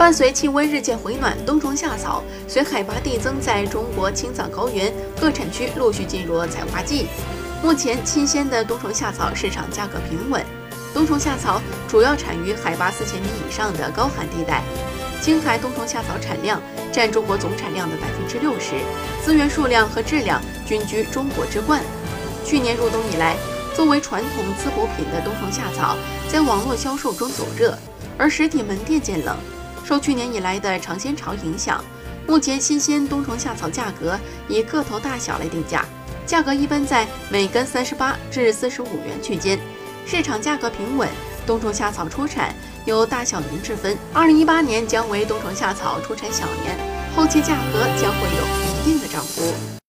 [0.00, 7.06] 伴随气温日渐回暖，冬虫夏草随海拔递增，在中国青藏高原各产区陆续进入采花季。
[7.62, 10.42] 目前，新鲜的冬虫夏草市场价格平稳。
[10.94, 14.62] 冬虫夏草主要产于海拔四千米以上的高寒地带，
[15.20, 18.76] 青海冬虫夏草产量占中国总产量的百分之六十，
[19.22, 21.82] 资源数量和质量均居中国之冠。
[22.42, 23.36] 去年入冬以来，
[23.76, 25.94] 作为传统滋补品的冬虫夏草
[26.32, 27.76] 在网络销售中走热，
[28.16, 29.36] 而实体门店渐冷。
[29.84, 31.84] 受去年以来的尝鲜潮影响，
[32.26, 35.84] 目前新鲜冬虫夏草价格以个头大小来定价，
[36.26, 39.58] 价格一般在每根三十八至四十五元区间，
[40.06, 41.08] 市场价格平稳。
[41.46, 42.54] 冬虫夏草出产
[42.84, 46.78] 有大小年之分，二零一八年将为冬虫夏草出产小年，
[47.16, 49.70] 后期价格将会有一定的涨幅。